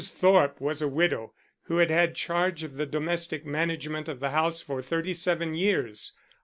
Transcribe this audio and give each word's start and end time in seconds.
Thorpe 0.03 0.59
was 0.59 0.81
a 0.81 0.87
widow 0.87 1.35
who 1.65 1.77
had 1.77 1.91
had 1.91 2.15
charge 2.15 2.63
of 2.63 2.73
the 2.73 2.87
domestic 2.87 3.45
management 3.45 4.07
of 4.07 4.19
the 4.19 4.31
house 4.31 4.59
for 4.59 4.81
thirty 4.81 5.13
seven 5.13 5.53
years. 5.53 6.17